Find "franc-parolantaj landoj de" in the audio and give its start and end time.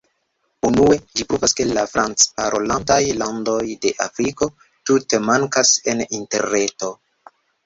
1.91-3.93